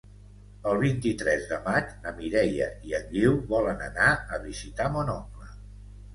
El 0.69 0.77
vint-i-tres 0.83 1.43
de 1.51 1.59
maig 1.67 1.91
na 2.05 2.13
Mireia 2.21 2.71
i 2.93 2.97
en 3.01 3.07
Guiu 3.13 3.37
volen 3.53 3.85
anar 3.91 4.09
a 4.39 4.43
visitar 4.49 4.91
mon 4.99 5.15
oncle. 5.21 5.55